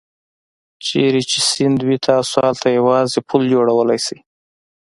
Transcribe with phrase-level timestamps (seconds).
[0.85, 4.17] چېرته چې سیند وي تاسو هلته یوازې پل جوړولای شئ.